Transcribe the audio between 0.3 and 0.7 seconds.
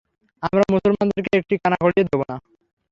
আমরা